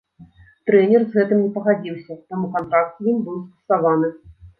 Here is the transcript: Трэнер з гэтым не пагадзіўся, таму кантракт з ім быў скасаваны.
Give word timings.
Трэнер 0.69 1.03
з 1.03 1.11
гэтым 1.17 1.43
не 1.45 1.51
пагадзіўся, 1.57 2.15
таму 2.31 2.49
кантракт 2.55 2.97
з 3.03 3.13
ім 3.13 3.21
быў 3.29 3.37
скасаваны. 3.59 4.09